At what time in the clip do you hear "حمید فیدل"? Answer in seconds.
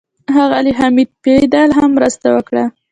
0.79-1.69